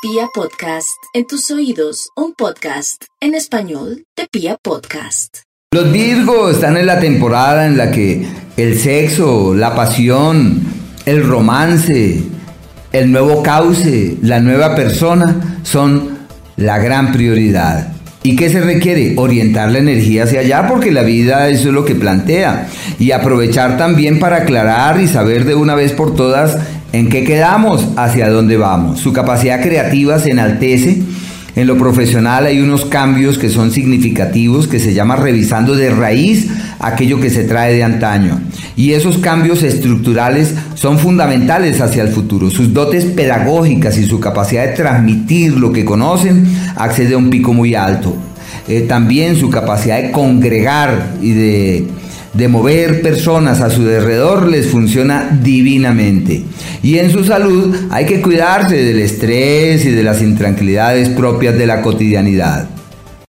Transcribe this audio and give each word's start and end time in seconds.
Pia 0.00 0.28
Podcast, 0.32 0.96
en 1.12 1.26
tus 1.26 1.50
oídos, 1.50 2.10
un 2.14 2.32
podcast 2.32 3.02
en 3.20 3.34
español 3.34 4.04
de 4.16 4.28
Pia 4.30 4.56
Podcast. 4.62 5.38
Los 5.74 5.90
Virgos 5.90 6.54
están 6.54 6.76
en 6.76 6.86
la 6.86 7.00
temporada 7.00 7.66
en 7.66 7.76
la 7.76 7.90
que 7.90 8.24
el 8.56 8.78
sexo, 8.78 9.56
la 9.56 9.74
pasión, 9.74 10.62
el 11.04 11.24
romance, 11.24 12.22
el 12.92 13.10
nuevo 13.10 13.42
cauce, 13.42 14.16
la 14.22 14.38
nueva 14.38 14.76
persona 14.76 15.58
son 15.64 16.18
la 16.56 16.78
gran 16.78 17.10
prioridad. 17.10 17.92
¿Y 18.22 18.36
qué 18.36 18.50
se 18.50 18.60
requiere? 18.60 19.14
Orientar 19.16 19.72
la 19.72 19.78
energía 19.78 20.24
hacia 20.24 20.40
allá 20.40 20.68
porque 20.68 20.92
la 20.92 21.02
vida 21.02 21.48
eso 21.48 21.68
es 21.68 21.74
lo 21.74 21.84
que 21.84 21.96
plantea. 21.96 22.68
Y 23.00 23.10
aprovechar 23.10 23.76
también 23.78 24.20
para 24.20 24.38
aclarar 24.38 25.00
y 25.00 25.08
saber 25.08 25.44
de 25.44 25.56
una 25.56 25.74
vez 25.74 25.92
por 25.92 26.14
todas 26.14 26.56
en 26.92 27.08
qué 27.08 27.24
quedamos, 27.24 27.88
hacia 27.96 28.28
dónde 28.28 28.56
vamos. 28.56 29.00
Su 29.00 29.12
capacidad 29.12 29.62
creativa 29.62 30.18
se 30.18 30.30
enaltece 30.30 31.02
en 31.58 31.66
lo 31.66 31.76
profesional 31.76 32.46
hay 32.46 32.60
unos 32.60 32.84
cambios 32.84 33.36
que 33.36 33.50
son 33.50 33.72
significativos 33.72 34.68
que 34.68 34.78
se 34.78 34.94
llama 34.94 35.16
revisando 35.16 35.74
de 35.74 35.90
raíz 35.90 36.46
aquello 36.78 37.18
que 37.18 37.30
se 37.30 37.42
trae 37.42 37.74
de 37.74 37.82
antaño. 37.82 38.40
Y 38.76 38.92
esos 38.92 39.18
cambios 39.18 39.64
estructurales 39.64 40.54
son 40.74 41.00
fundamentales 41.00 41.80
hacia 41.80 42.04
el 42.04 42.10
futuro. 42.10 42.48
Sus 42.48 42.72
dotes 42.72 43.06
pedagógicas 43.06 43.98
y 43.98 44.06
su 44.06 44.20
capacidad 44.20 44.66
de 44.66 44.74
transmitir 44.74 45.54
lo 45.54 45.72
que 45.72 45.84
conocen 45.84 46.46
accede 46.76 47.14
a 47.14 47.18
un 47.18 47.28
pico 47.28 47.52
muy 47.52 47.74
alto. 47.74 48.14
Eh, 48.68 48.82
también 48.82 49.34
su 49.34 49.50
capacidad 49.50 50.00
de 50.00 50.12
congregar 50.12 51.16
y 51.20 51.32
de 51.32 51.86
de 52.34 52.48
mover 52.48 53.02
personas 53.02 53.60
a 53.60 53.70
su 53.70 53.82
alrededor 53.82 54.48
les 54.48 54.66
funciona 54.66 55.38
divinamente. 55.42 56.42
Y 56.82 56.98
en 56.98 57.10
su 57.10 57.24
salud 57.24 57.74
hay 57.90 58.06
que 58.06 58.20
cuidarse 58.20 58.76
del 58.76 59.00
estrés 59.00 59.84
y 59.84 59.90
de 59.90 60.02
las 60.02 60.22
intranquilidades 60.22 61.08
propias 61.10 61.56
de 61.56 61.66
la 61.66 61.82
cotidianidad. 61.82 62.68